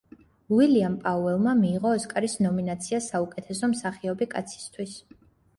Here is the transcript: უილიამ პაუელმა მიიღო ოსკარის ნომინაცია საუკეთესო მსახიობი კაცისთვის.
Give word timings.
უილიამ 0.55 0.93
პაუელმა 1.03 1.53
მიიღო 1.59 1.91
ოსკარის 1.99 2.37
ნომინაცია 2.45 3.03
საუკეთესო 3.11 3.71
მსახიობი 3.75 4.31
კაცისთვის. 4.35 4.99